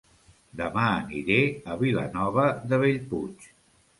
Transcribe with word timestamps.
Dema 0.61 0.85
aniré 1.01 1.37
a 1.73 1.77
Vilanova 1.83 2.47
de 2.71 2.79
Bellpuig 2.85 3.49